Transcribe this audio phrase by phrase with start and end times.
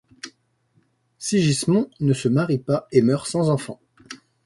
[1.19, 3.79] Sigismond ne se marie pas et meurt sans enfants.